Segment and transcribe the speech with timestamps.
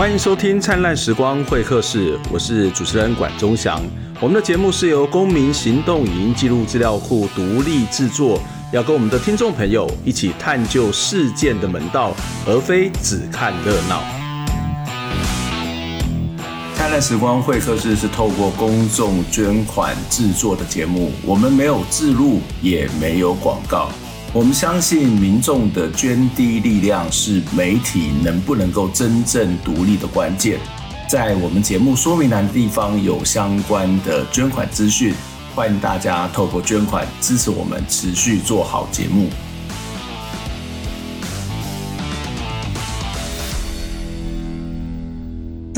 [0.00, 3.78] 欢迎收听《灿烂时光会客室》，我是主持人管中祥。
[4.18, 8.40] 我们的节目是由公民行动影音记录资料库独立制作，
[8.72, 12.14] 要跟我们的听众朋友一起探究事件的门道，
[12.46, 14.02] 而非只看热闹。
[16.74, 23.90] 灿烂时光会客室是透过公众捐款制作的节目，我们没有置入，也没有广告。
[24.32, 30.60] 我们相信民众的捐滴力量是媒体能不能够真正独立的关键。
[31.08, 35.12] 在我们节目说明栏地方有相关的捐款资讯，
[35.52, 39.28] 欢迎大家透过捐款支持我们持续做好节目。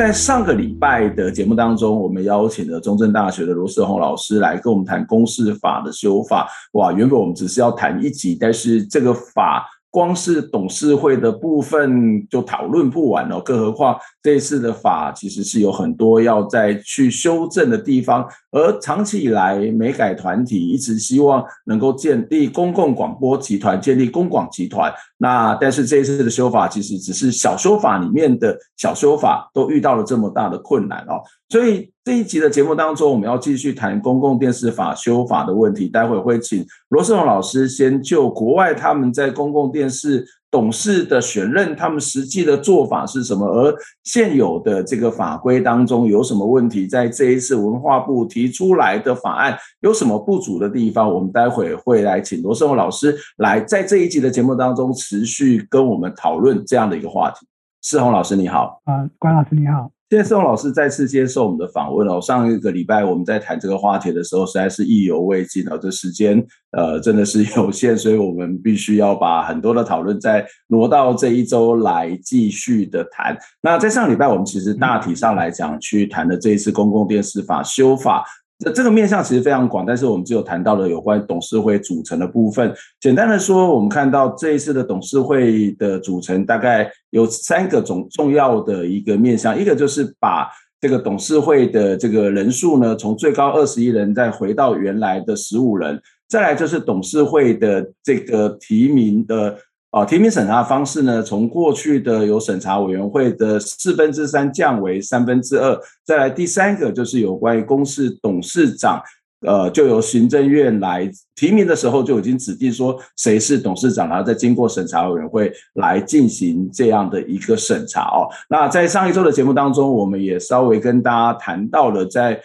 [0.02, 6.48] 在上个礼拜的节目当中，我们邀请了中正大学的罗世宏老师来跟我们谈公示法的修法。
[6.72, 9.64] 哇，原本我们只是要谈一集，但是这个法。
[9.92, 18.26] 光是董事会的部分就讨论不完了，更何况这一次的法其实是有很多要再去修正的地方。
[18.50, 24.90] 而长期以来，美改团体一直希望能够建立公共广播集团，建立公广集团。
[25.18, 31.20] 那但是这一次的修法其实只是小修法里面的小修法，都遇到了这么大的困难哦。
[31.52, 35.86] 所以这一集的节目当中，我们要继续谈公共电视法修法的问题。
[35.86, 57.46] 待会会请罗世宏老师先就国外他们在公共电视董事的选任，他们实际的做法是什么，而现有的这个法规当中有什么问题，在这一次文化部提出来的法案有什么不足的地方，我们待会会来请罗世宏老师来在这一集的节目当中持续跟我们讨论这样的一个话题。
[57.82, 59.90] 世宏老师你好，啊，关老师你好。
[60.12, 62.20] 谢谢宋老师再次接受我们的访问哦。
[62.20, 65.78] 上一个礼拜我们在谈这个话题的时候，实在是意犹未尽哦。
[65.80, 66.36] 这时间
[66.72, 73.34] 呃真的是有限，所以我们必须要把很多的讨论再挪到这一周来继续的谈。
[73.62, 78.22] 那在上礼拜我们其实大体上来讲去谈的这一次公共电视法修法。
[78.70, 82.72] 这个面向其实非常广，但是我们只有谈到了有关董事会组成的部分。
[83.00, 90.48] 简单的说，我们看到这一次的董事会的组成大概有三个重重要的一个面向，一个就是把
[90.80, 99.56] 这个董事会的这个人数呢，从最高二十一人再回到原来的十五人，再来就是董事会的这个提名的。
[99.92, 105.78] 啊，提名审查方式呢，从过去的有审查委员会的四分之三降为三分之二。
[106.02, 109.02] 再来第三个就是有关于公司董事长，
[109.46, 118.24] 呃，就由行政院来提名的时候就已经指定说谁是董事长，然后再经过审查委员会来进行这样的一个审查哦。
[118.48, 122.40] 那在上一周的节目当中，我们也稍微跟大家谈到了在。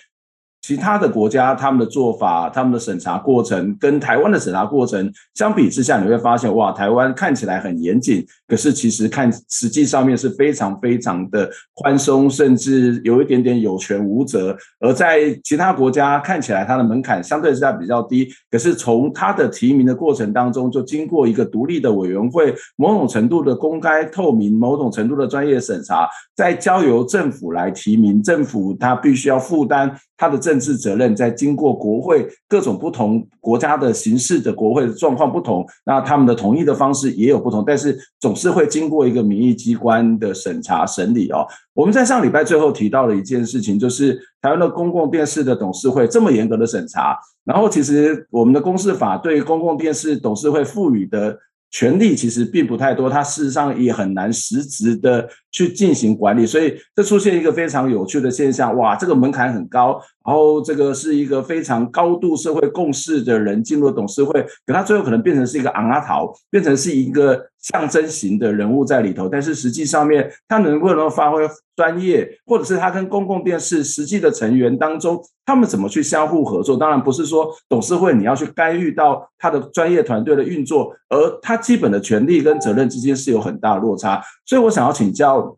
[0.68, 14.58] 其他的国家他们的做法，他们的审查过程跟台湾的审查过程相比之下，你会发现哇，台湾看起来很严谨，可是其实看实际上面是非常非常的宽松，甚至有一点点有权无责。
[14.82, 30.57] 而在其他国家看起来，它的门槛相对之下比较低，可是从它的提名的过程当中，就经过一个独立的委员会，某种程度的公开透明，某种程度的专业审查，再交由政府来提名，政府它必须要负担它的政。
[30.58, 41.46] 政治责任在经过国会各种不同国家的形式的国会的状况不同，那他们的同意的方式也有不同，但是总是会经过一个民意机关的审查审理哦。
[41.76, 47.16] 我们在上礼拜最后提到了一件事情，就是台湾的公共电视的董事会这么严格的审查，
[47.46, 51.38] 然后其实我们的公视法对公共电视董事会赋予的。
[51.70, 76.76] 权力其实并不太多，它事实上也很难实质的去进行管理，所以这出现一个非常有趣的现象，哇，这个门槛很高，然后这个是一个非常高度社会共识的人进入董事会，可他最后可能变成是一个昂阿桃，变成是一个象征型的人物在里头，但是实际上面他能不能发挥专业，或者是他跟公共电视实际的成员当中，他们怎么去相互合作？
[76.76, 84.22] 当然不是说董事会你要去干预到他的专业团队的运作，而他基本的权利跟责任之间是有很大的落差。
[84.46, 85.58] 所以我想要请教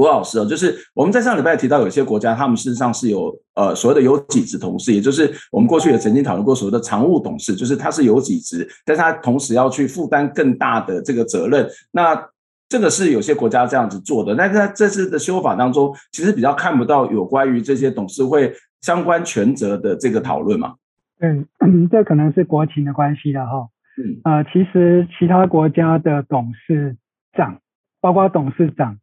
[0.00, 11.68] 罗老师哦，就是我们在上礼拜提到有些国家，他们事实上是有呃所谓的有几职同事，也就是我们过去也曾经讨论过所谓的常务董事，就是他是有几职，但是他同时要去负担更大的这个责任。
[11.92, 12.28] 那
[12.68, 20.74] 这个是有些国家这样子做的，但是在这次的修法当中，其实比较看不到有关于这些董事会相关权责的这个讨论嘛。
[21.18, 21.44] 对，
[21.90, 23.68] 这可能是国情的关系了哈。
[23.98, 26.96] 嗯，呃，其实其他国家的董事
[27.36, 27.58] 长，
[28.00, 28.98] 包括董事长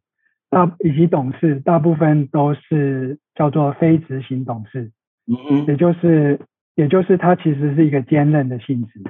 [0.50, 4.90] 大以及董事，大部分都是叫做非执行董事。
[5.26, 6.40] 嗯嗯，也就是
[6.74, 9.02] 也就是他其实是一个兼任的性质。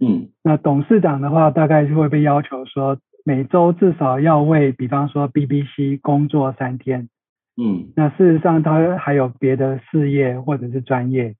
[0.00, 2.98] 嗯，那董事长的话，大概是会被要求说。
[3.24, 7.08] 每周至少要为，比方说 BBC 工作三天。
[7.56, 11.36] 嗯，那事实上他还有别的事业或者是专业，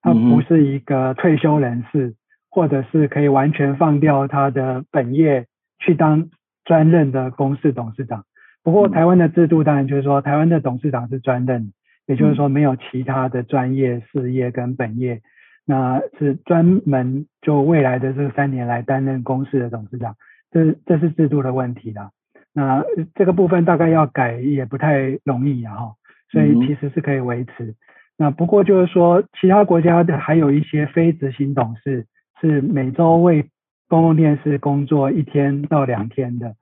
[0.00, 2.14] 他不是一个退休人士，
[2.50, 5.44] 或者是可以完全放掉他的本业
[5.78, 6.30] 去当
[6.64, 8.24] 专任的公司董事长。
[8.68, 11.72] 不过台湾的制度当然就是说，台湾的董事长是专任，
[12.06, 15.22] 也就是说没有其他的专业事业跟本业，
[15.64, 20.16] 那是专门就未来的这三年来担任公司的董事长，
[20.50, 22.10] 这这是制度的问题啦。
[22.52, 22.84] 那
[23.14, 25.94] 这个部分大概要改也不太容易啊，哈，
[26.30, 27.74] 所以其实是可以维持。
[28.18, 32.04] 那不过就是说，其他国家的还有一些非执行董事
[32.38, 33.48] 是每周为
[33.88, 36.54] 公共电视工作一天到两天的。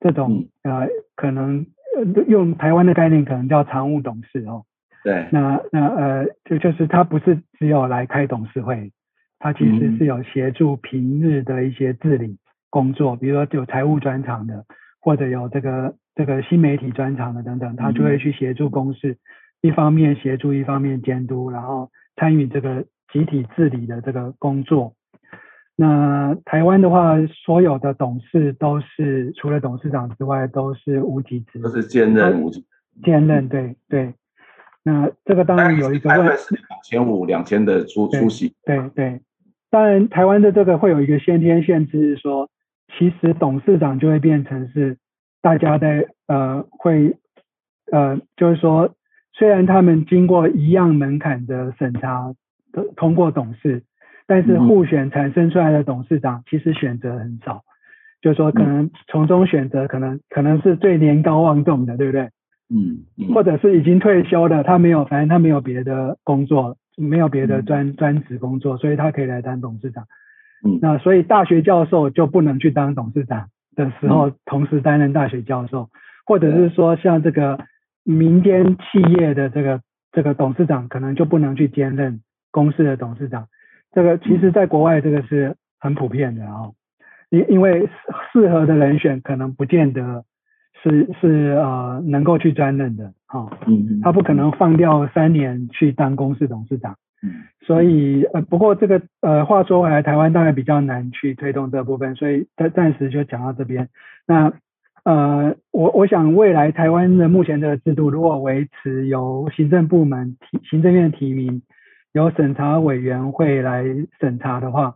[0.00, 1.66] 这种呃，可能
[2.28, 4.64] 用台湾的概念，可能叫常务董事哦。
[5.02, 5.26] 对。
[5.32, 8.92] 那那呃，就就是他不是只有来开董事会，
[9.38, 12.38] 他其实是有协助平日的一些治理
[12.70, 14.64] 工作，比如说有财务专长的，
[15.00, 19.16] 或者有这个这个新媒体专长的等等，他就会去协助公司，
[19.62, 24.92] 一方面协助，一方面监督，然后参与这个集体治理的这个工作。
[25.78, 32.64] 那台湾的话，所有的董事都是除了董事长之外，都是无给职，都是兼任无给。
[33.04, 34.14] 兼任，对对。
[34.82, 38.54] 那这个当然有一个问题，两千五两千的出出席。
[38.64, 39.20] 对对。
[39.68, 42.48] 当然，台湾的这个会有一个先天限制，是说，
[42.96, 44.96] 其实董事长就会变成是
[45.42, 47.18] 大家的呃会
[47.92, 48.94] 呃，就是说，
[49.34, 52.34] 虽然他们经过一样门槛的审查，
[52.96, 53.82] 通过董事。
[54.26, 57.62] 但是互选产生出来的董事长其实选择很少，
[58.20, 62.30] 就是说可能从中选择可能可能是最年高望重的，对不对？
[62.68, 70.04] 嗯，或者是已经退休的，他没有，反正他没有别的工作，没有别的专专职工作，所以他可以来当董事长。
[70.64, 75.90] 嗯，那所以大学教授就不能去当董事长的时候，同时担任大学教授，
[76.24, 77.60] 或者是说像这个
[78.02, 79.80] 民间企业的这个
[80.10, 82.20] 这个董事长，可能就不能去兼任
[82.50, 83.46] 公司的董事长。
[83.96, 86.68] 这个其实，在国外这个是很普遍的啊，
[87.30, 87.88] 因因为
[88.30, 90.22] 适合的人选可能不见得
[90.82, 103.88] 是是呃能够去专任的哈，嗯，他不可能放掉三年去当公司董事长，嗯，所以呃不过这个呃话说回来，台湾大概比较难去推动这部分，所以暂暂时就讲到这边。
[104.26, 104.52] 那
[105.04, 111.62] 呃我我想未来台湾的目前这个制度，如果维持由行政部门提行政院提名。
[112.16, 113.84] 由审查委员会来
[114.18, 114.94] 审查的话，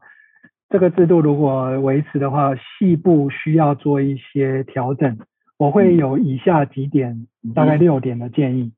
[0.70, 5.18] 这个制度如果维持的话，细部需要做一些调整。
[5.58, 8.72] 我会有以下几点，大概六点的建议。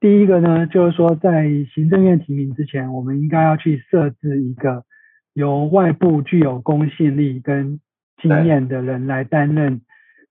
[0.00, 4.84] 第一个呢，就是说在行政院提名之前，我们应该要去设置一个
[5.34, 7.78] 由外部具有公信力跟
[8.22, 9.82] 经验的人来担任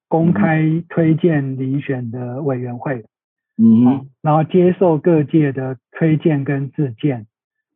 [0.08, 3.06] 公开推荐遴选的委员会。
[3.60, 7.28] 嗯，然后接受各界的推荐跟自荐。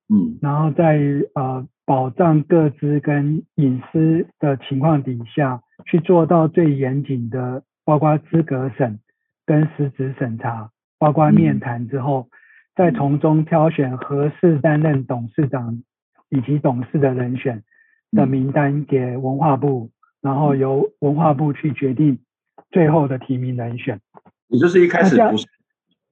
[0.08, 1.00] 嗯，然后在
[1.34, 9.00] 呃保障各资跟隐私的情况底下，去做到最严谨的，包括资格审
[9.46, 10.70] 跟实质审查，
[11.00, 12.30] 包括面谈之后，
[12.76, 15.82] 再从中挑选合适担任董事长
[16.30, 17.64] 以及董事的人选
[18.12, 19.90] 的名单给文化部，
[20.22, 22.20] 然后由文化部去决定
[22.72, 24.00] 最后的提名人选。
[24.50, 25.48] 也就是一开始不是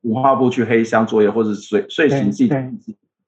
[0.02, 2.50] 文化部去黑箱作业，或者随随行记。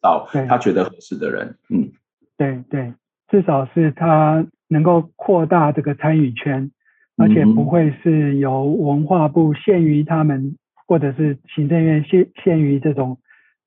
[0.05, 1.89] 到他觉得合适的人，嗯，
[2.38, 2.93] 对对，
[3.27, 6.69] 至少是他能够扩大这个参与圈，
[7.17, 13.17] 而且不会是由文化部限于他们，或者是行政院限限于这种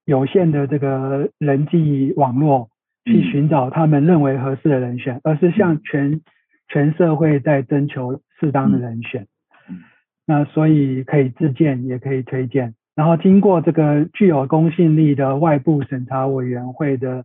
[0.05, 2.71] 有限的这个人际网络
[3.05, 6.21] 去寻找他们认为合适的人选，而是向全
[6.69, 9.27] 全社会在征求适当的人选。
[9.69, 9.83] 嗯。
[10.25, 12.75] 那所以可以自荐，也可以推荐。
[12.99, 17.25] 然后经过这个具有公信力的外部审查委员会的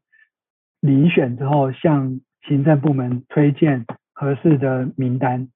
[0.81, 5.47] 遴选之后，向行政部门推荐合适的名单，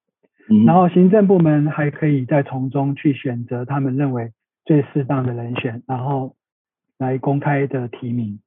[0.66, 4.32] 然后行政部门还可以再从中去选择他们认为
[4.66, 6.34] 最适当的人选，然后
[6.98, 8.40] 来公开的提名。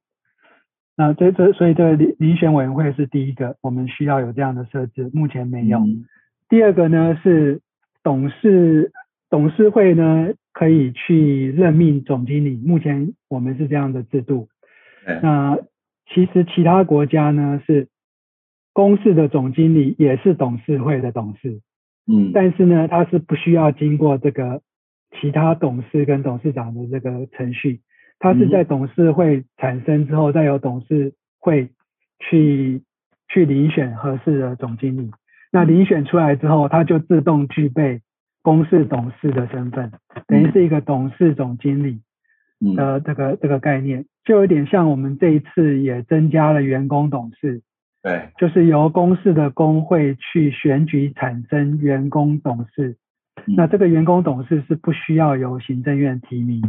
[0.97, 5.79] 那这这所以这个遴遴选委员会是第一个，我们需要有这样的设置，目前没有。
[6.49, 7.61] 第二个呢是
[8.03, 8.91] 董事
[9.29, 10.33] 董事会呢。
[10.53, 14.49] 可以去任命总经理，目前我们是这样的制度。
[15.21, 15.57] 那
[16.13, 17.87] 其实其他国家呢是
[18.73, 21.61] 公司的总经理也是董事会的董事，
[22.07, 24.61] 嗯，但是呢他是不需要经过这个
[25.19, 27.81] 其他董事跟董事长的这个程序，
[28.19, 31.69] 他是在董事会产生之后，再由董事会
[32.19, 32.83] 去
[33.27, 35.11] 去遴选合适的总经理。
[35.51, 38.01] 那遴选出来之后，他就自动具备
[38.41, 39.91] 公司董事的身份，
[40.27, 42.01] 等于是一个董事总经理
[42.75, 47.61] 的这个这个概念，就有点像我们这一次也增加了员工董事，
[48.01, 52.97] 对，就是由公司的工会去选举产生员工董事。
[53.45, 56.61] 那这个员工董事是不需要由行政院提名，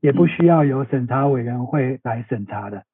[0.00, 2.84] 也不需要由审查委员会来审查的，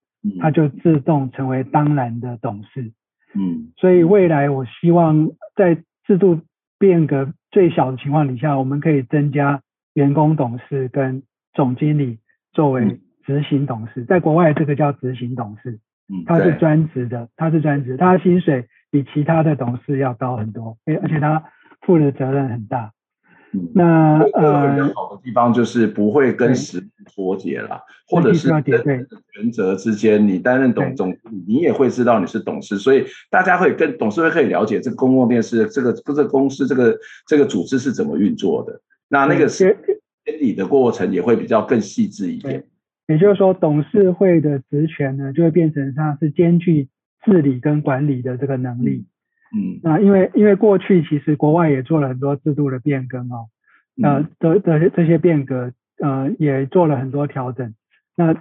[0.40, 2.92] 他就自动成为当然的董事。
[3.34, 6.40] 嗯，所以未来我希望在制度
[6.82, 9.62] 变革最小的情况底下，我们可以增加
[9.94, 11.22] 员工董事跟
[11.52, 12.18] 总经理
[12.52, 14.04] 作为执行董事。
[14.04, 15.78] 在国外这个叫执行董事，
[16.26, 21.44] 他是专职的，他是专职，他的薪水比其他的董事要高很多，而且他
[21.82, 22.90] 负的责任很大。
[23.54, 31.14] 嗯、那呃，有好的地方就是不会跟实力脱节了，或者是跟原则之间，你担任董总，
[31.46, 38.80] 你也会知道你是董事，所以大家会跟董事会可以了解这个公共电视这个这个公司这个这个组织是怎么运作的。
[39.08, 39.76] 那那个是
[40.24, 42.64] 监理的过程也会比较更细致一点。
[43.08, 46.88] 也就是说，董事会的职权呢，就会变成它是兼具
[47.24, 49.04] 治理跟管理的这个能力。
[49.54, 53.48] 嗯，那因为因为过去其实国外也做了很多制度的变更哦，
[54.02, 57.74] 呃的的这些变革呃也做了很多调整，
[58.16, 58.32] 那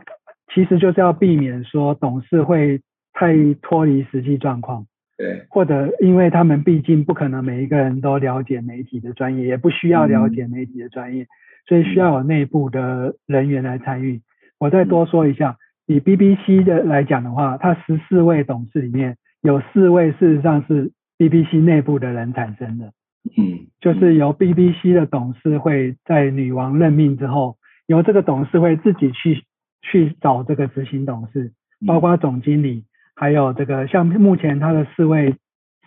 [0.53, 2.79] 其实就是要避免说董事会
[3.11, 4.85] 太脱离实际状况，
[5.17, 11.27] 对，或者因为他们毕竟不可能每一个人都了解媒体的专业，也不需要了解媒体的专业，
[11.67, 14.21] 所以需要有内部的人员来参与。
[14.59, 20.93] 我再多说一下，以 BBC 的来讲的话，它十四位董事里面有四位事实上是。
[21.21, 22.93] BBC 内部的人产生的，
[23.37, 29.43] 嗯，就是由 BBC 的董事会在女王任命之后，由这个董事会自己去
[29.83, 31.51] 去找这个执行董事，
[31.85, 32.85] 包括总经理，
[33.15, 35.35] 还有这个像目前他的四位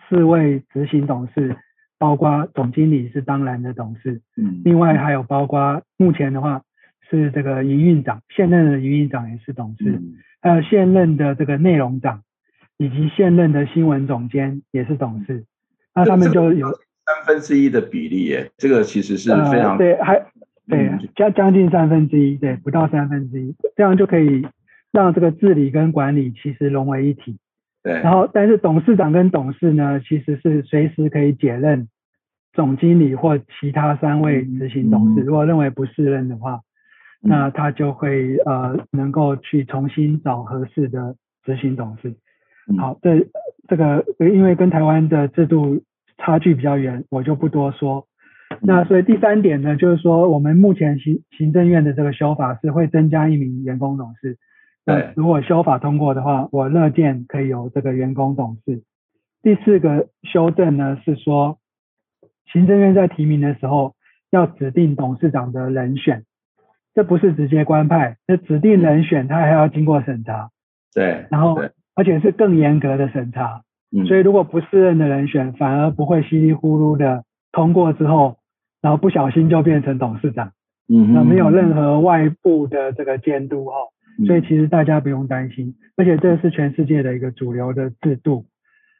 [0.07, 1.57] 四位执行董事，
[1.99, 6.61] 包括总经理是当然的董事，嗯，另外还有包括目前的话
[7.09, 10.01] 是这个营运长，现任的营运长也是董事，
[10.41, 12.21] 还有现任的这个内容长。
[12.77, 15.45] 以及现任的新闻总监也是董事，
[15.93, 16.67] 那他们就有
[17.05, 20.25] 三分之一的比例耶，这个其实是非常、呃、对，还
[20.67, 24.45] 对将将近三分之一，对，不到三分之一，这样就可以
[24.91, 27.37] 让这个治理跟管理其实融为一体。
[27.83, 31.87] 对，然后但是董事长跟董事呢，其实是随时可以解任
[32.51, 36.61] 总经理或其他三位执行董事，嗯、如果认为不适任的话，
[37.21, 41.15] 嗯、那他就会呃能够去重新找合适的
[41.45, 42.15] 执行董事。
[42.77, 43.27] 好，这
[43.67, 45.83] 这个因为跟台湾的制度
[46.17, 48.07] 差距比较远，我就不多说。
[48.61, 54.37] 那所以第三点呢，就是说我们目前行行政院的这个修法是会增加一名员工董事。
[54.83, 58.83] 对，如果修法通过的话，我乐见可以有这个员工董事。
[59.43, 61.59] 第四个修正呢是说，
[62.51, 63.95] 行政院在提名的时候
[64.31, 66.23] 要指定董事长的人选，
[66.95, 70.49] 这不是直接官派，那指定人选他还要经过审查。
[70.93, 71.59] 对，然后。
[71.95, 73.61] 而且是更严格的审查，
[74.05, 77.23] 所以如果不适任的人选，反而不会稀里糊涂的
[77.53, 78.37] 通过之后，
[78.81, 80.51] 然后不小心就变成董事长，
[80.89, 83.73] 嗯，那没有任何外部的这个监督哦，
[84.27, 88.45] 所以其实大家不用担心，而且这是全世界的一个主流的制度。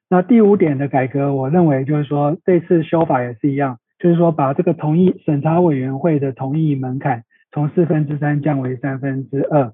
[0.10, 9.74] 那第五点的改革，我认为就是说这次修法也是一样，就是说把这个同意审查委员会的同意门槛从四分之三降为三分之二。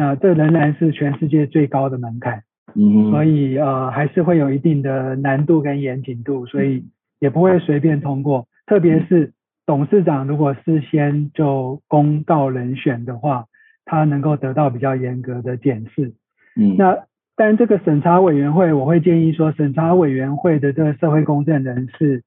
[0.00, 2.42] 那这仍然是全世界最高的门槛，
[2.74, 6.86] 嗯，所以呃还是会有一定的难度跟严谨度，所以
[7.18, 8.48] 也不会随便通过。
[8.66, 9.34] 特别是
[9.66, 13.44] 董事长如果事先就公告人选的话，
[13.84, 16.14] 他能够得到比较严格的检视。
[16.56, 16.96] 嗯，那
[17.36, 22.22] 但这个审查委员会，我会建议说，审查委员会的这个社会公正人士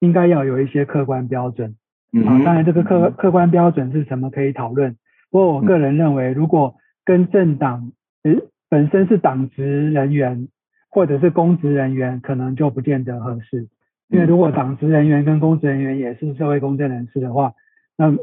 [0.00, 1.76] 应该要有一些客观标准。
[2.12, 4.96] 嗯，啊，当然这个客客观标准是什么可以讨论，
[5.30, 7.92] 不过我个人认为如果跟政党
[8.22, 8.34] 呃
[8.68, 10.48] 本身是党职人员
[10.88, 13.68] 或者是公职人员，可能就不见得合适。
[14.08, 17.52] 因为如果党职人员跟公职人员也是社会公正人士的话，
[17.96, 18.14] 那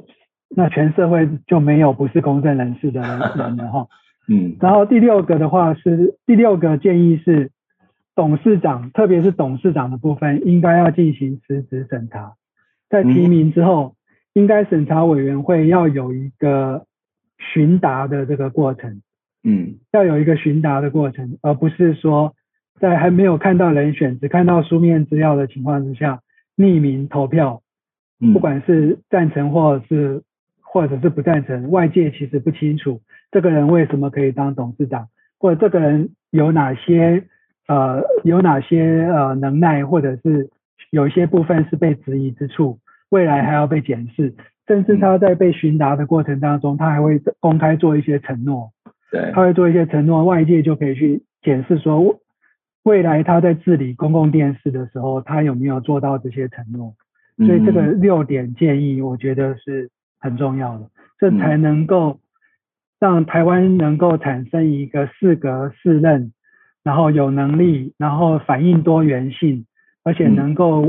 [0.56, 3.88] 那全社会就没有不是公正人士的人人了哈。
[4.30, 4.56] 嗯。
[4.60, 7.52] 然后第六个的话是第六个建议是
[8.16, 12.34] 董事长，特别是董事长的部分，应该要进行辞职审查。
[12.90, 13.96] 在提名之后，
[14.34, 16.86] 应该审查委员会要有一个。
[17.40, 19.02] 询答的这个过程，
[19.44, 22.36] 嗯，要有一个询答的过程，而不是说
[22.80, 26.22] 在还没有看到人选，只看到书面资料的情况之下，
[26.58, 27.62] 匿名投票，
[28.34, 30.24] 不管是赞成或者是
[30.62, 35.08] 或者是不赞成，外界其实不清楚这个人为什么可以当董事长，
[35.40, 37.24] 或者这个人有哪些
[37.68, 40.50] 呃有哪些呃能耐，或者是
[40.92, 42.80] 有一些部分是被质疑之处，
[43.10, 44.34] 未来还要被检视，
[44.70, 48.70] 甚至他在被询答的过程当中，他还会公开做一些承诺，
[49.12, 52.20] 对，他会做一些承诺，外界就可以去检视说，
[52.84, 56.94] 未来他在治理公共电视的时候，他有没有做到这些承诺。
[57.38, 60.86] 所以这个六点建议，我觉得是很重要的，
[61.18, 62.20] 这才能够
[63.00, 66.32] 让台湾能够产生一个适格适任，
[66.84, 69.66] 然后有能力，然后反映多元性，
[70.04, 70.86] 而且能够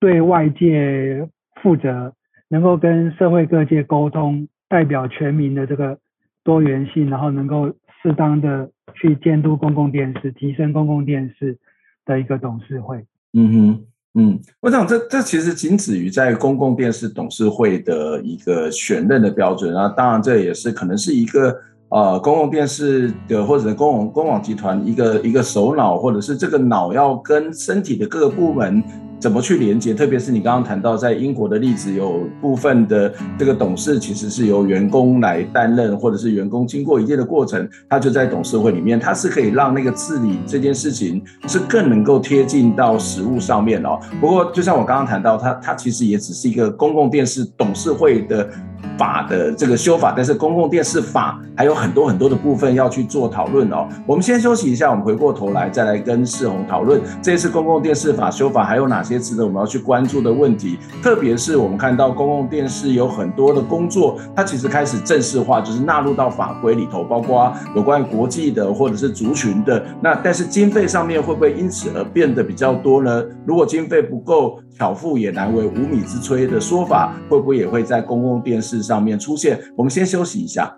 [0.00, 1.28] 对外界
[1.62, 2.12] 负责，
[2.52, 5.96] 能够跟社会各界沟通，代表全民的这个
[6.44, 11.56] 多元性，然后能够适当的去监督公共电视，提升公共电视
[12.04, 13.06] 的一个董事会。
[13.32, 13.84] 嗯哼。
[14.14, 21.56] 嗯，我想这这其实仅止于在公共电视董事会的一个选任的标准，啊当然这也是可能是一个
[21.88, 28.84] 呃公共电视的或者公共公网集团一个一个首脑，或者是这个脑要跟身体的各个部门。
[29.22, 29.94] 怎么去连接？
[29.94, 43.96] 特别是你刚刚谈到在英国的例子，有部分的这个董事其实是由员工来担任，或者是员工经过一定的过程，他就在董事会里面，他是可以让那个治理这件事情是更能够贴近到实务上面哦。
[44.20, 48.50] 不过，就像我刚刚谈到，他他其实也只是一个公共电视董事会的。
[48.98, 53.88] 法的这个修法，但是公共电视法还有很多很多的部分要去做讨论哦。
[54.06, 60.78] 我们先休息一下，我们回过头来再来跟世宏讨论这次公共电视法修法还有哪些值得我们要去关注的问题。
[61.02, 69.82] 特别是我们看到公共电视有很多的工作，它其实开始正式化，就是纳入到法规里头，包括有关国际的或者是族群的。
[70.00, 73.22] 那但是经费上面会不会因此而变得比较多呢？
[73.44, 79.62] 如果经费不够，巧妇也难为无米之炊的说法，会不会也会在公共电视上面出现？
[79.76, 80.76] 我们先休息一下。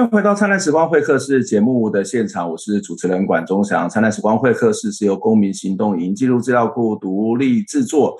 [0.00, 3.86] 欢迎回到《灿烂时光会客室》节目的现场，我是主持人管中祥。
[3.90, 8.18] 《灿烂时光会客室》是由公民行动营记录资料库独立制作。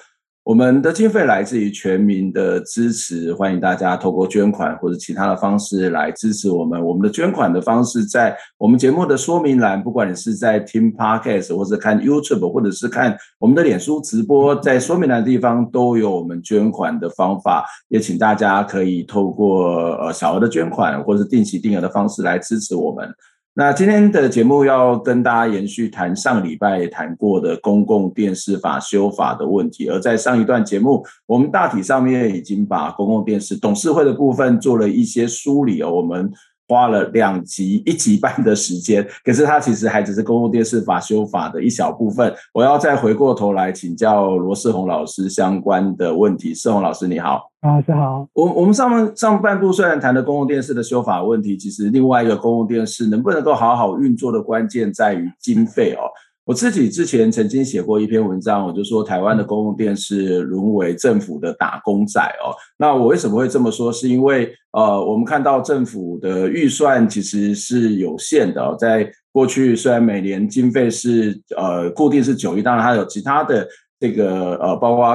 [0.51, 6.85] 我们的经费来自于全民的支持，欢迎大家透过捐款或者其他的方式来支持我们。
[6.85, 17.65] 我们的捐款的方式在我们节目的说明栏，不管你是在听 Podcast 或者看 YouTube，或者是看我们的脸书直播，在说明栏的地方都有我们捐款的方法。
[17.87, 23.09] 也请大家可以透过呃小额的捐款或者是定期定额的方式来支持我们。
[23.55, 36.31] 那今天的节目要跟大家延续谈上礼拜谈过的公共电视法修法的问题，而在上一段节目，我们大体上面已经把公共电视董事会的部分做了一些梳理哦，我们。
[36.71, 42.33] 花了两集一集半的时间， 可是它其实还只是公共电视法修法的一小部分。
[42.55, 46.55] 我要再回过头来请教罗世宏老师相关的问题。
[46.55, 48.29] 世宏老师你好，老师好。
[48.35, 56.07] 我我们上半上半部虽然谈的公共电视的修法问题，其实另外一个公共电视能不能够好好运作的关键在于经费哦。
[56.51, 62.51] 我自己之前曾经写过一篇文章，我就说台湾的公共电视沦为政府的打工仔哦。
[62.77, 63.93] 那我为什么会这么说？
[63.93, 68.75] 是因为呃，我们看到政府的预算其实是有限的哦。
[68.77, 73.65] 在过去，虽然每年经费是呃固定是九亿，当然还有其他的
[74.01, 75.07] 这个呃，包括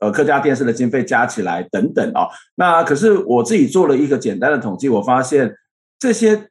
[0.00, 2.28] 呃客家电视的经费加起来等等哦。
[2.54, 5.56] 那可是我自己做了一个简单的统计，我发现
[5.98, 6.50] 这些。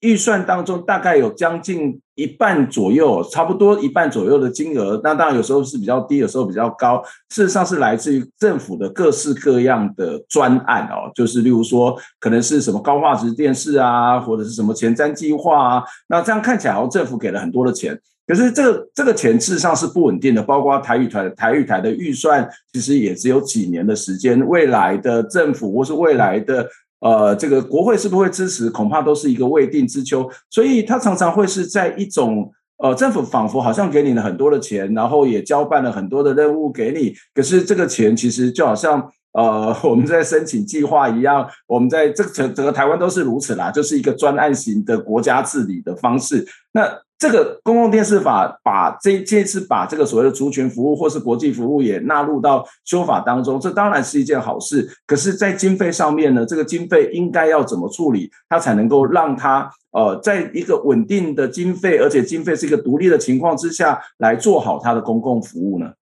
[0.00, 7.02] 预算当中大概有将近一半左右，差不多一半左右的金额，那当然有时候是比较低，有时候比较高。
[7.28, 15.82] 事实上是来自于政府的各式各样的专案哦，就是例如说可能是什么高画质电视啊，或者是什么前瞻计划啊。
[16.08, 20.42] 那这样看起来，好像政府给了很多的钱，可是这个这个钱事实上是不稳定的。
[20.42, 26.66] 包括台语台台语台的预算，其实也只有几年的时间，未来的政府或是未来的。
[27.00, 28.70] 呃，这个国会是不会支持？
[28.70, 30.28] 恐怕都是一个未定之秋。
[30.50, 37.14] 所以，他常常会是在一种呃，政府仿佛好像给你了很多的钱，然后也交办了很多的任务给你。
[37.34, 46.46] 可是，这个钱其实就好像呃， 我们在申请计划一样，我们在这整整个台湾都是如此啦，就是一个专案型的国家治理的方式。
[46.72, 46.86] 那
[47.18, 54.86] 这个公共电视法把这这次把这个所谓的族群服务或是国际服务也纳入到修法当中，这当然是一件好事。
[55.06, 65.94] 可是，在经费上面呢，这个经费应该要怎么处理，它才能够让它呃，在一个稳定的经费，而且经费是一个独立的情况之下来做好它的公共服务呢？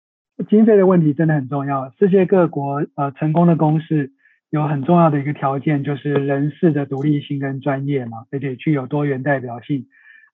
[0.51, 1.93] 经费的问题真的很重要。
[1.97, 4.11] 世界各国呃成功的公视
[4.51, 9.87] 有很重要的一个条件，就是人事的独立性跟专业嘛，而且具有多元代表性。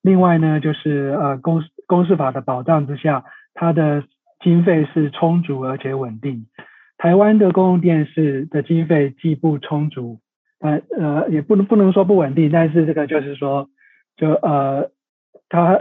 [0.03, 4.03] 另外呢，就是呃公公司法的保障之下，它的
[4.43, 6.47] 经费是充足而且稳定。
[6.97, 10.19] 台湾的公共电视的经费既不充足，
[10.61, 13.69] 呃呃也不能不能说不稳定，但是这个就是说，
[14.17, 14.91] 就呃
[15.49, 15.79] 它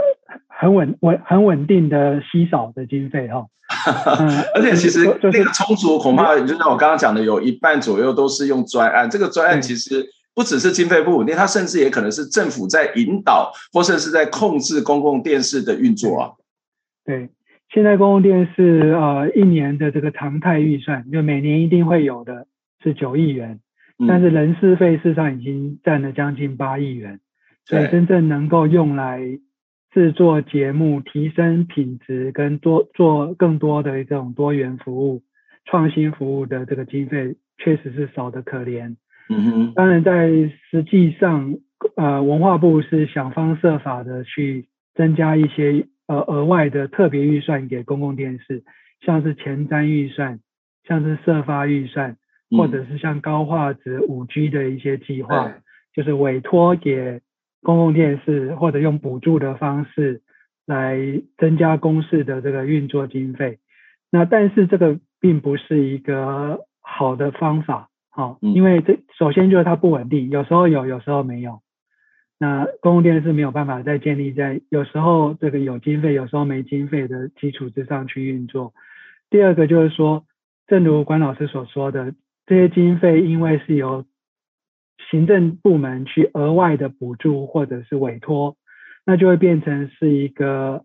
[0.48, 3.46] 很稳稳很稳定的稀少的经费哈。
[4.56, 9.10] 而且其实那个充足恐怕就像我刚刚讲的，有一半左右都是用专案。
[9.10, 10.06] 这个专案其实。
[10.40, 16.32] 不只是经费不稳定，它甚至也可能是政府在引导，或者是在控制公共电视的运作啊。
[17.04, 17.28] 对，
[17.74, 22.48] 现在公共电视呃一年的这个常态预算，就每年一定会有的
[22.82, 23.60] 是九亿元，
[24.08, 27.20] 但是人事费事实上已经占了将近八亿元，
[27.66, 29.20] 所以真正能够用来
[29.92, 35.22] 制作节目、提升品质跟多做更多的这种多元服务、
[35.66, 38.96] 创新服务的这个经费，确实是少得可怜。
[39.30, 40.28] 嗯哼，当然，在
[40.72, 41.56] 实际上，
[41.96, 44.66] 呃，文化部是想方设法的去
[44.96, 48.64] 增加一些呃额外的特别预算给公共电视，
[49.06, 50.40] 像是前瞻预算，
[50.88, 52.18] 像是设发预算，
[52.58, 55.62] 或者是像高画质五 G 的一些计划，嗯、
[55.94, 57.22] 就是委托给
[57.62, 60.24] 公共电视或者用补助的方式
[60.66, 60.98] 来
[61.38, 63.60] 增加公视的这个运作经费。
[64.10, 67.90] 那但是这个并不是一个好的方法。
[68.20, 71.62] 好，因为这首先就是它不稳定，有时候有，有时候没有。
[72.38, 78.74] 那公共电视没有办法再建立在有时候这个有经费，有时候没经费的基础之上去运作。
[79.30, 80.26] 第二个就是说，
[80.68, 82.14] 正如关老师所说的，
[82.46, 84.04] 这些经费因为是由
[85.10, 88.58] 行政部门去额外的补助或者是委托，
[89.06, 90.84] 那就会变成是一个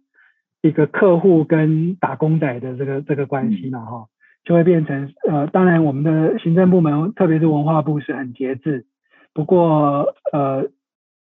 [0.63, 4.07] 一个客户跟打工仔的这个这个关系嘛，哈。
[4.45, 8.85] 就会变成呃，当然我们的行政部门，特别是文化部是很节制。
[9.33, 10.69] 不过呃，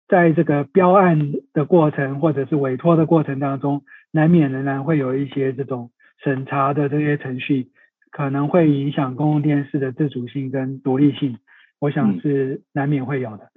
[0.06, 5.90] 在这个标案的过程或者是委托的过程当中，难免仍然会有一些这种
[6.22, 7.70] 审查的这些程序，
[8.12, 11.38] 可能会影响公共电视的自主性跟独立性。
[11.80, 13.44] 我想是难免会有的。
[13.44, 13.50] 嗯、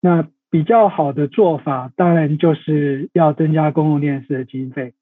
[0.00, 4.94] 那比较好的做法，当然就是要增加公共电视的经费。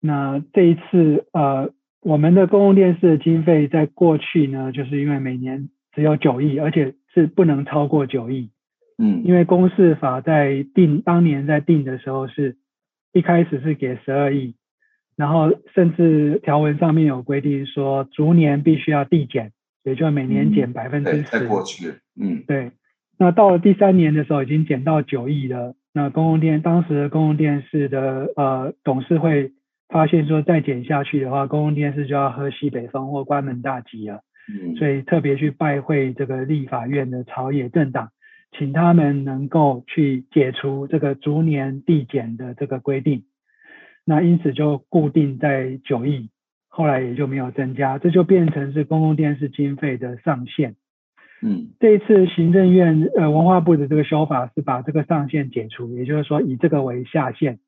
[0.00, 1.72] 那这一次呃。
[2.08, 8.48] 我们的公共电视的经费在过去呢，就是因为每年只有九亿，而且是不能超过九亿。
[8.96, 12.56] 嗯，因为公视法在定当年在定的时候是，
[13.12, 14.54] 一开始是给十二亿，
[15.16, 19.52] 然后甚至条文上面有规定说逐年必须要递减，
[19.84, 21.22] 也就每年减百分之十。
[21.24, 22.70] 在过去，嗯，对。
[23.18, 25.74] 那到了第三年的时候，已经减到九亿了。
[25.92, 29.52] 那公共电当时的公共电视的呃董事会。
[29.88, 34.20] 发现说再减下去的话，公共电视就要喝西北风或关门大吉了。
[34.50, 38.10] 嗯，所以特别去拜会这个立法院的朝野政党，
[38.52, 43.24] 请他们能够去解除这个逐年递减的这个规定。
[44.04, 46.30] 那因此就固定在九亿，
[46.68, 50.76] 后来也就没有增加，这就变成是公共电视经费的上限。
[51.42, 57.58] 嗯，这一次行政院呃文化部的这个修法是把这个上限解除，也就是说以这个为下限。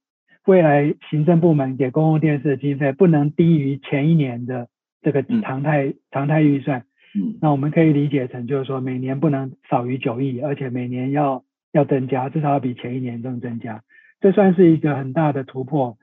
[0.47, 4.69] 未来行政部门给公共电视的经费不能低于前一年的
[5.03, 6.85] 这个常态、嗯、常态预算。
[7.15, 13.83] 嗯，那我们可以理解成就是说每年不能少于九亿，而且每年要要增加，至少要比前一年更增加。
[14.21, 15.99] 这算是一个很大的突破。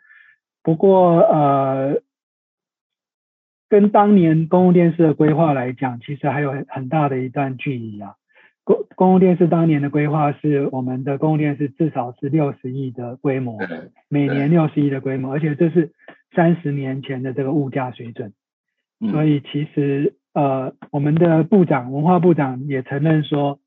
[0.63, 2.01] 不过呃，
[3.69, 8.15] 跟当年公共电视的规划来讲，其实还有很很大的一段距离啊。
[8.67, 13.57] 公公共电视当年的规划是，我们的公共电视至少是六十亿的规模，
[14.09, 15.93] 每年六十亿的规模，而且这是
[16.35, 18.33] 三十年前的这个物价水准。
[19.09, 23.57] 所以其实呃，我们的部长文化部长也承认说，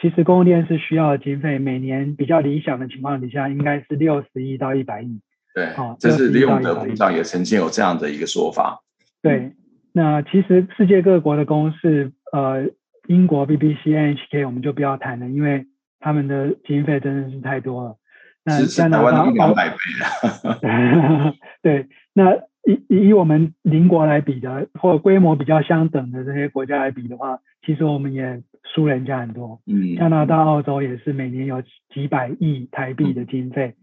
[0.00, 5.20] 其实公共电视需要的经费，每年比较理想的情况底下，应该是六十亿到一百亿。
[5.56, 8.84] 对，好，这是李永得部长也曾经有这样的一个说法。
[9.20, 9.54] 对，
[9.92, 12.70] 那其实世界各国的公视呃。
[13.08, 15.66] 英国 BBC、NHK 我们就不要谈了，因为
[16.00, 17.96] 他们的经费真的是太多了。
[18.44, 21.34] 那加拿大两百倍了。
[21.62, 28.42] 对，那以以我们邻国来比的，或者规模比较相等的这些国家来比的话，其实我们也
[28.74, 29.60] 输人家很多。
[29.66, 33.74] 嗯，加拿大、澳洲也是每年有几百亿台币的经费，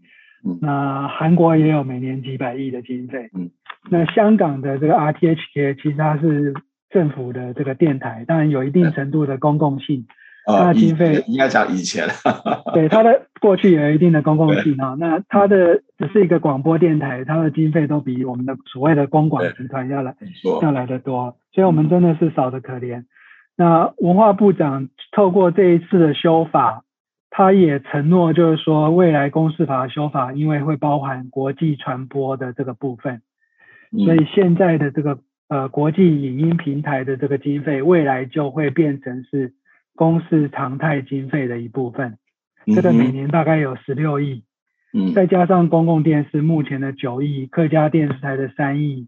[0.46, 3.28] 嗯，那韩国也有每年几百亿的经费。
[3.34, 3.50] 嗯，
[3.90, 6.54] 那香港的这个 RTHK 其实它是
[6.94, 10.06] 政府的这个电台，当然有一定程度的公共性。
[10.46, 12.06] 它的经费应该讲以前，
[12.74, 14.94] 对它的过去也有一定的公共性啊。
[14.98, 20.14] 那它的只是一个广播电台，它的经费都比我们的所谓的公广集团要来
[20.60, 23.04] 要来的多，所以我们真的是少的可怜。
[23.56, 26.84] 那文化部长透过这一次的修法，
[27.30, 33.22] 他也承诺就是说，未来公司法的修法，因为会包含国际传播的这个部分，
[34.04, 39.52] 所以现在的这个呃国际影音平台的这个经费，未来就会变成是。
[39.96, 42.18] 公司常态经费的一部分，
[42.74, 44.42] 这个每年大概有十六亿，
[44.92, 49.06] 嗯，再加上公共电视目前的九亿，客家电视台的三亿，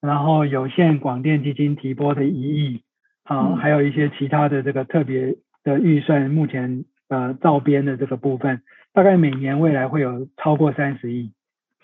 [0.00, 2.82] 然后有线广电基金提拨的一亿，
[3.24, 11.32] 啊，还有一些其他的这个特别的预算，目前呃照编的这个部分，大概每年未来会有超过三十亿，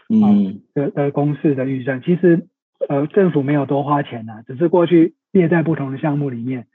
[0.08, 2.46] 嗯，的的公视的预算，其实
[2.88, 6.66] 呃政府没有多花钱呐，只是过去列在不同的项目里面。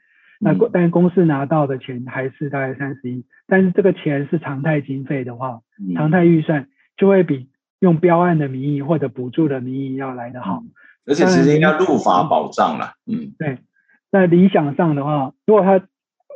[0.42, 5.60] 那但公司拿到的钱还是大概三十亿，但是这个钱是常态经费的话，
[5.94, 10.62] 常态预算就会比用标案的名义或者补助的名义要来得好，
[11.06, 13.58] 而且其实应该入法保障了，嗯，对。
[14.10, 15.86] 那理想上的话，如果他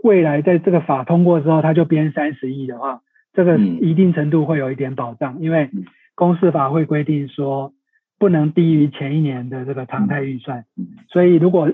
[0.02, 3.00] 未来在这个法通过之后，他就编三十亿的话，
[3.32, 5.70] 这个一定程度会有一点保障，因为
[6.14, 7.72] 公司法会规定说
[8.18, 10.64] 不能低于前一年的这个常态预算，
[11.08, 11.72] 所以如果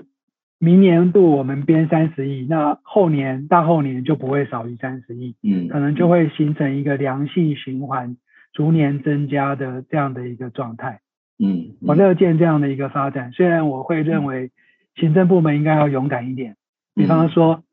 [0.59, 8.15] 明年度我们编三十亿，那后年大后年就不会少于三十亿，嗯，可能就会形成一个良性循环，
[8.53, 10.99] 逐年增加的这样的一个状态，
[11.39, 13.31] 嗯，我乐见这样的一个发展。
[13.31, 14.51] 虽然我会认为
[14.95, 16.57] 行政部门应该要勇敢一点，
[16.93, 17.63] 比方说，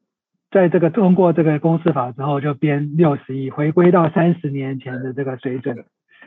[0.50, 5.84] 在这个通过这个公司法之后，就编六十亿，回归到三十年前的这个水准，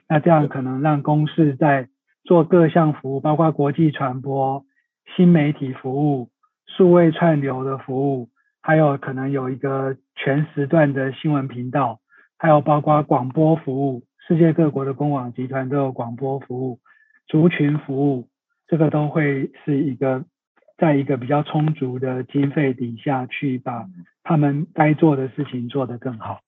[0.08, 1.88] 那这样可能让公司在
[2.24, 4.66] 做各项服务，包括国际传播、
[5.16, 6.30] 新媒体服务。
[6.78, 8.30] 数位串流的服务，
[8.62, 12.00] 还有可能有一个全时段的新闻频道，
[12.38, 16.80] 还有包括广播服务，世界各国的公网集团都有广播服务，
[17.28, 18.30] 族群服务，
[18.70, 20.24] 这个都会是一个
[20.78, 23.86] 在一个比较充足的经费底下去把
[24.24, 26.40] 他们该做的事情做得更好。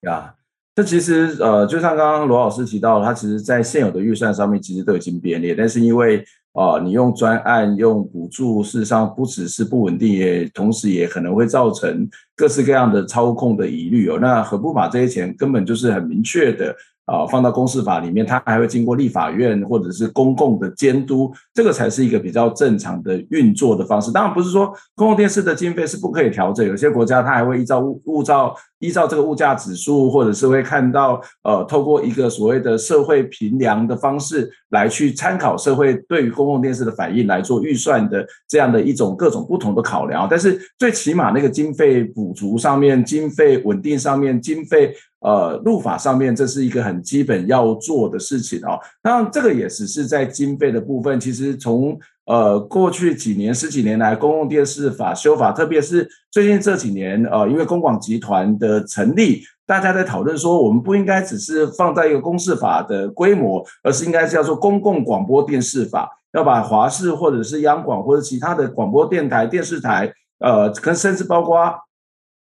[0.76, 14.18] 这其实呃，就像刚刚罗老师提到，他其实在现有的预算上面其实都已经编列，但是因为啊，你用专案用补助，事实上不只是不稳定，也同时也可能会造成各式各样的操控的疑虑哦。
[14.20, 16.76] 那何不把这些钱根本就是很明确的？
[17.06, 24.12] 啊，放到公司法里面，它还会经过立法院或者是公共的监督，这个才是一个比较正常的运作的方式。
[24.12, 40.26] 当然不是说公共电视的经费是不可以调整，有些国家它还会依照物物照依照这个物价指数，或者是会看到呃，透过一个所谓的社会评量的方式来去参考社会对于公共电视的反应来做预算的这样的一种各种不同的考量。
[40.30, 44.96] 但是最起码那个经费补足上面，经费稳定上面，经费。
[45.24, 48.78] 呃，入法上面这是一个很基本要做的事情哦。
[49.02, 51.18] 那这个也只是在经费的部分。
[51.18, 71.74] 其实从呃过去几年十几年来，公共电视法修法，特别是最近这几年，呃，因为公广集团的成立，大家在讨论说，我们不应该只是放在一个公视法的规模，而是应该叫做公共广播电视法，要把华视或者是央广或者其他的广播电台、电视台，呃，跟甚至包括。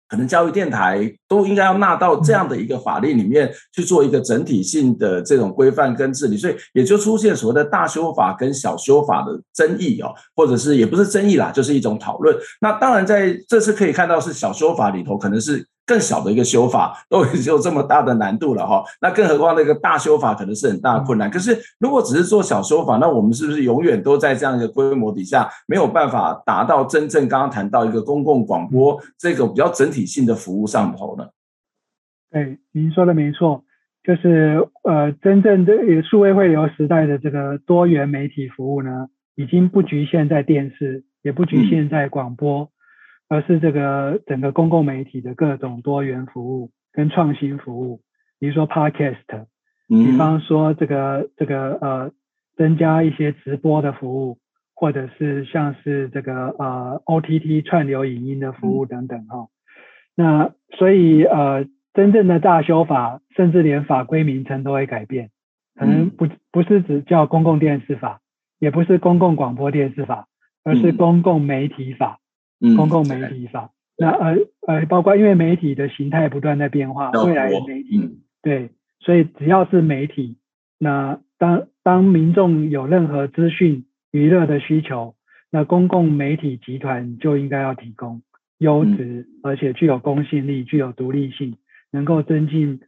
[0.10, 12.36] 可能教育电台都应该要纳到这样的一个法令里面去做一个整体性的这种规范跟治理，所以也就出现所谓的大修法跟小修法的争议哦，或者是也不是争议啦，就是一种讨论。
[12.60, 15.66] 那当然在这次可以看到是小修法里头可能是。
[15.90, 21.32] 更小的一个修法都已经有这么大的难度了哈，那更何况那个大修法可能是很大的困难。
[21.32, 31.30] 可是如果只是做小修法，那我们是不是永远都在这样一个规模底下，没有办法达到真正刚刚谈到一个公共广播这个比较整体性的服务上头呢？
[32.30, 33.64] 对，您说的没错，
[34.04, 35.74] 就是呃，真正的
[36.04, 42.62] 数位汇流时代的这个多元媒体服务呢，已经不局限在电视，也不局限在广播。
[42.62, 42.70] 嗯
[43.30, 48.02] 而是这个整个公共媒体的各种多元服务跟创新服务，
[48.40, 49.46] 比如说 Podcast，
[49.88, 52.12] 比方说这个这个呃
[52.58, 54.40] 增加一些直播的服务，
[54.74, 59.48] 或者是像是这个呃 OTT 串流影音的服务等等哈。
[60.16, 65.30] 那所以呃真正的大修法，甚至连法规名称都会改变，
[65.76, 68.22] 可能不不是只叫公共电视法，
[68.58, 70.28] 也不是公共广播电视法，
[70.64, 72.20] 而是公共媒体法。
[72.76, 78.70] 公共媒体法，那呃呃，包括因为媒体的形态不断在变化，未来的媒体，对，
[79.00, 80.38] 所以只要是媒体，
[80.78, 85.16] 那当当民众有任何资讯娱乐的需求，
[85.52, 88.22] 那公共媒体集团就应该要提供
[88.58, 91.56] 优质而且具有公信力、具有独立性，
[91.92, 92.82] 能够增进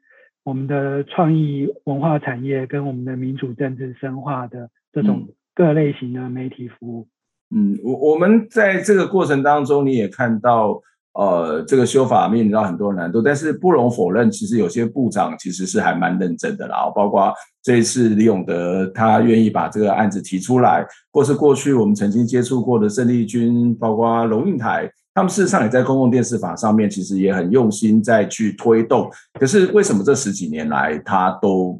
[0.44, 7.08] 我们的创意文化产业跟我们的民主政治深化的这种各类型的媒体服务。
[7.08, 7.21] 嗯，
[7.54, 10.82] 嗯我我们在这个过程当中，你也看到。
[11.14, 16.90] 呃，这个修法面临到很多难度，但是不容否认，其实有些部长其实是还蛮认真的啦。
[16.96, 29.12] 包括这一次李永德他愿意把这个案子提出来，或是过去我们曾经接触过的郑丽君，包括龙应台，他们事实上也在公共电视法上面其实也很用心在去推动。
[29.38, 31.78] 可是为什么这十几年来他都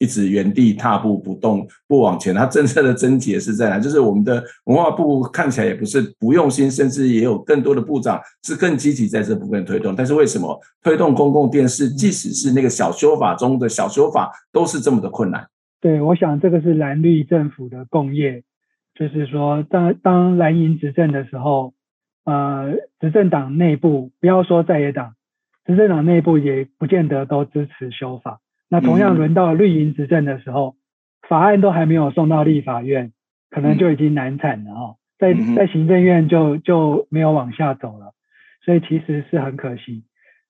[0.00, 2.34] 一直原地踏步不动，不往前。
[2.34, 3.78] 它真正的症结是在哪？
[3.78, 9.94] 就是我们的文化部看起来也不是不用心，甚至也有更多的部长是更积极在这部分推动。
[9.94, 15.46] 但是为什么推动公共电视，即使是那个小修法中的小修法，都是这么的困难？
[15.82, 18.42] 对，我想这个是蓝绿政府的共业，
[18.94, 21.74] 就是说当当蓝营执政的时候，
[22.24, 25.14] 呃，执政党内部不要说在野党，
[25.66, 28.40] 执政党内部也不见得都支持修法。
[28.72, 30.76] 那同样轮到绿营执政的时候，
[31.28, 33.10] 法案都还没有送到立法院，
[33.50, 38.14] 可能就已经难产了哈，在在行政院就就没有往下走了，
[38.64, 40.04] 所以其实是很可惜。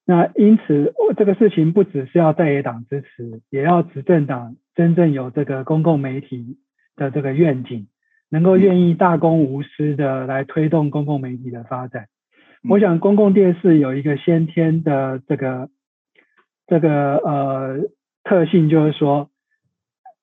[0.05, 6.59] 那因此，这个事情不只是要在野党支持，也要执政党真正有这个公共媒体
[6.97, 7.89] 的这个愿景，
[8.29, 12.09] 能够愿意大公无私的来推动公共媒体的发展。
[12.69, 15.71] 我想公共电视有一个先天的这个
[16.67, 17.89] 这个呃。
[18.23, 19.31] 特性就是说，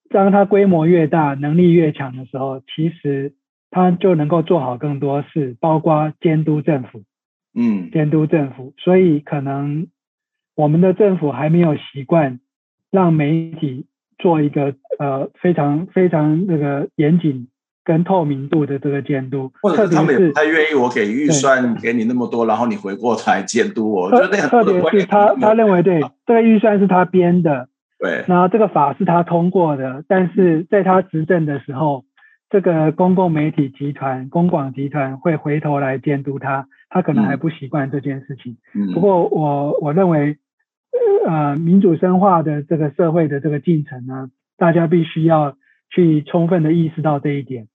[0.10, 3.34] 当它规模越大，能力越强的时候，其实
[3.72, 7.04] 它就能够做好更多事，包括监督政府，
[7.54, 8.74] 嗯，监督政府。
[8.78, 9.88] 所以可能
[10.56, 12.40] 我们的政府还没有习惯
[12.92, 17.48] 让媒体做一个呃非常非常那个严谨
[17.84, 24.06] 跟透明度的这个监督，或者是他们也不太愿意我给预算给你那么多，然后你回过头来监督我。
[24.06, 27.68] 我觉得特别是他 他认为对这个预算是他编的。
[28.00, 32.06] 对，然后这个法是他通过的，但是在他执政的时候，
[32.48, 38.58] 这个公共媒体集团、公广集团会回头来监督他，他可能还不习惯这件事情。
[38.76, 40.38] 嗯，不过我我认为，
[41.26, 45.58] 呃，民主深化的这个社会的这个进程呢，大家必须要
[45.90, 47.68] 去充分的意识到这一点，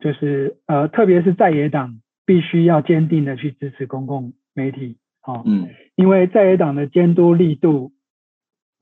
[0.00, 7.92] 就是呃，特别是在野党必须要坚定的去支持公共媒体，哦，嗯，因为在野党的监督力度。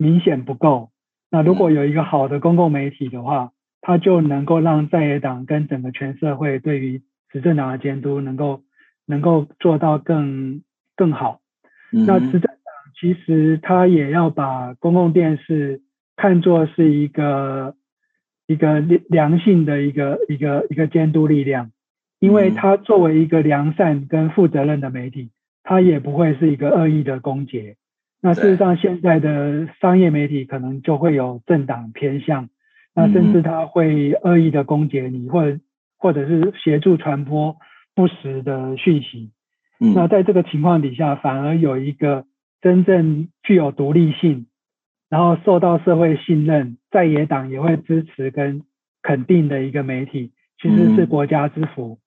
[0.01, 0.91] 明显不够。
[1.31, 8.63] 那如果有一个好的公共媒体的话，它就能够让在野党跟整个全社会对于执政党的监督能够
[9.05, 10.63] 能够做到更
[10.97, 11.41] 更好。
[11.91, 12.55] 那执政党
[12.99, 15.83] 其实他也要把公共电视
[16.17, 17.75] 看作是一个
[18.47, 21.73] 一个良性的一个一个一个监督力量，
[22.21, 25.31] 因为它作为一个良善跟负责任的媒体，
[25.63, 27.75] 它也不会是一个恶意的攻击。
[28.23, 32.51] 那事实上，现在的商业媒体可能就会有政党偏向，
[32.95, 35.59] 那甚至他会恶意的攻击你，或者
[35.97, 37.57] 或者是协助传播
[37.95, 39.31] 不实的讯息。
[39.79, 42.27] 那在这个情况底下，反而有一个
[42.61, 44.47] 真正具有独立性，
[45.09, 48.63] 然后受到社会信任，在野党也会支持跟
[49.03, 51.99] 肯定的一个媒体，其实是国家之福。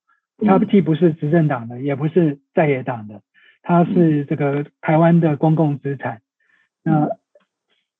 [0.45, 3.21] 它既不是执政党的，也不是在野党的。
[3.63, 6.21] 它是这个台湾的公共资产。
[6.83, 7.09] 那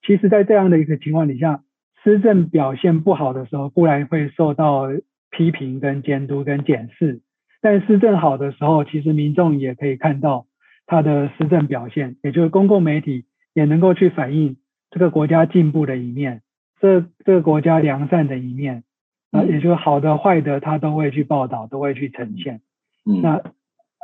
[0.06, 1.64] 其实，在这样的一个情况底下，
[2.04, 4.90] 施政表现不好的时候，固然会受到
[5.32, 7.22] 批评、跟监督、跟检视；
[7.62, 10.46] 但施政好的时候，其实民众也可以看到
[10.86, 13.24] 他的施政表现，也就是公共媒体
[13.54, 14.58] 也能够去反映
[14.92, 16.42] 这个国家进步的一面，
[16.82, 18.84] 这这个国家良善的一面
[19.32, 22.60] 啊，也就是好的、坏的，他都会去报道，都会去呈现。
[23.06, 23.42] 嗯，那。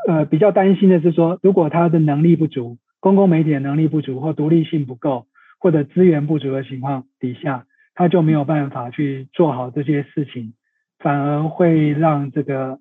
[0.08, 5.28] 呃，比较担心的是说，如果他的能力不足，公共媒体的能力不足，或独立性不够，
[5.60, 10.54] 或者资源不足的情况底下，他就没有办法去做好这些事情，
[11.00, 12.80] 反而会让这个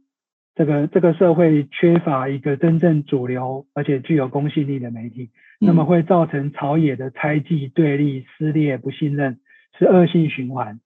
[0.55, 9.41] 这个这个社会缺乏一个真正主流而且具有公信力的媒体，那么会造成朝野的猜忌、对立、撕裂、不信任，
[9.79, 10.81] 是恶性循环。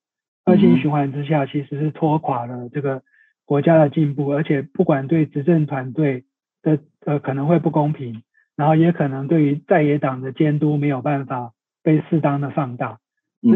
[0.46, 3.02] 恶性循环之下，其实是拖垮了这个。
[3.44, 6.24] 国家的进步，而且不管对执政团队
[6.62, 8.22] 的呃可能会不公平，
[8.56, 12.98] 然后也可能对于在野党的监督没有办法被适当的放大。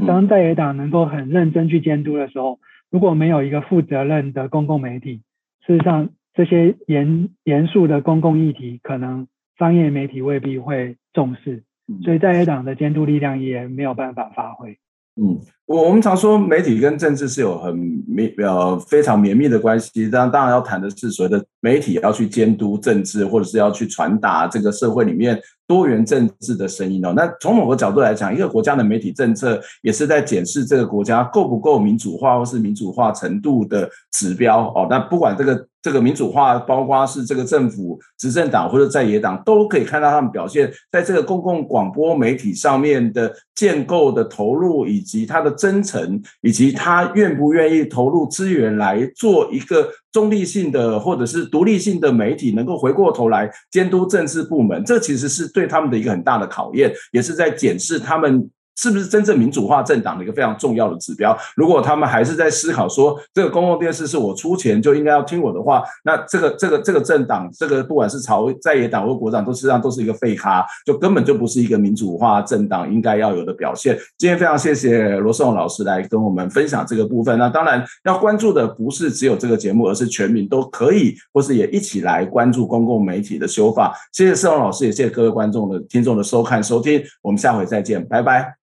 [0.07, 2.59] 当在野党能够很认真去监督的时候，
[2.91, 5.23] 如果没有一个负责任的公共媒体，
[5.65, 9.29] 事实上这些严严肃的公共议题，可能
[9.59, 11.63] 商业媒体未必会重视，
[12.03, 14.77] 所以在野党的监督力量也没有办法发挥。
[15.15, 27.13] 嗯，我我们常说媒体跟政治是有很密呃非常绵密的关系，当当然要谈的是所谓的媒体要去监督政治，或者是要去传达这个社会里面多元政治的声音哦。
[27.17, 34.87] 那从某个角度来讲，一个国家的媒体政策也是在检视这个国家够不够民主化，或是民主化程度的指标哦。
[34.89, 35.67] 那不管这个。
[35.83, 58.49] 这个民主化，包括是这个政府执政党或者在野党，都可以看到他们表现在这个公共广播媒体上面的建构的投入，以及他的真诚，以及他愿不愿意投入资源来做一个中立性的或者是独立性的媒体，能够回过头来监督政治部门，这其实是对他们的一个很大的考验，也是在检视他们。
[58.77, 61.37] 是不是真正民主化政党的一个非常重要的指标？
[61.57, 73.99] 如果他们还是在思考说，这个公共电视是我出钱就应该要听我的话，那这个这个这个政党，这个不管是朝在野党或国党，都实际上都是一个废咖，就根本就不是一个民主化政党应该要有的表现。
[74.19, 77.39] 今天非常谢谢罗胜隆老师来跟我们分享这个部分。
[77.39, 83.97] 那当然要关注的不是只有这个节目，而是全民都可以，或是也一起来关注公共媒体的修法。
[84.13, 87.03] 谢谢胜隆老师，也谢谢各位观众的听众的收看收听。
[87.23, 88.66] 我们下回再见，拜拜。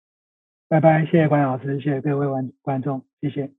[0.68, 3.52] 拜拜，谢谢关老师，谢谢各位观观众，谢谢。